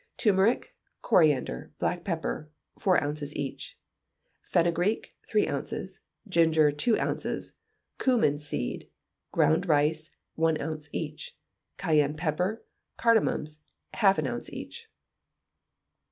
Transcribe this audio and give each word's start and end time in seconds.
Turmeric, 0.17 0.75
coriander, 1.03 1.73
black 1.77 2.03
pepper, 2.03 2.49
four 2.79 2.99
ounces 3.03 3.35
each; 3.35 3.77
fenugreek, 4.41 5.15
three 5.27 5.47
ounces; 5.47 5.99
ginger, 6.27 6.71
two 6.71 6.97
ounces; 6.97 7.53
cummin 7.99 8.39
seed, 8.39 8.89
ground 9.31 9.69
rice, 9.69 10.09
one 10.33 10.59
ounce 10.59 10.89
each; 10.91 11.37
cayenne 11.77 12.15
pepper, 12.15 12.63
cardamums, 12.97 13.59
half 13.93 14.17
an 14.17 14.25
ounce 14.25 14.51
each. 14.51 14.89